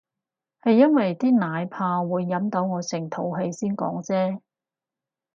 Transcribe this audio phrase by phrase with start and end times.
[0.63, 4.41] 係因為啲奶泡會飲到我成肚氣先講啫